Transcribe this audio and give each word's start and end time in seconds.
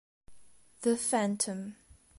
The 0.81 0.97
Phantom 0.97 1.75